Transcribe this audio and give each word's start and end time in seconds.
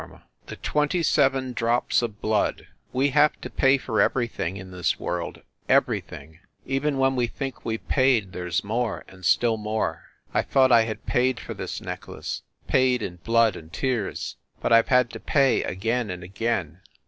126 0.01 0.01
FIND 0.01 0.25
THE 0.47 0.55
WOMAN 0.55 0.61
THE 0.63 0.71
TWENTY 0.71 1.03
SEVEN 1.03 1.53
DROPS 1.53 2.01
OF 2.01 2.21
BLOOD 2.21 2.67
We 2.91 3.09
have 3.09 3.39
to 3.41 3.49
pay 3.51 3.77
for 3.77 4.01
everything, 4.01 4.57
in 4.57 4.71
this 4.71 4.99
world, 4.99 5.41
everything. 5.69 6.39
Even 6.65 6.97
when 6.97 7.15
we 7.15 7.27
think 7.27 7.63
we 7.63 7.77
ve 7.77 7.83
paid, 7.87 8.31
there 8.31 8.47
s 8.47 8.63
more, 8.63 9.05
and 9.07 9.23
still 9.23 9.57
more. 9.57 10.05
I 10.33 10.41
thought 10.41 10.71
I 10.71 10.85
had 10.85 11.05
paid 11.05 11.39
for 11.39 11.53
this 11.53 11.79
necklace, 11.81 12.41
paid 12.65 13.03
in 13.03 13.17
blood 13.17 13.55
and 13.55 13.71
tears; 13.71 14.37
but 14.59 14.73
I 14.73 14.81
ve 14.81 14.89
had 14.89 15.11
to 15.11 15.19
pay 15.19 15.61
again 15.63 16.09
and 16.09 16.23
again. 16.23 16.79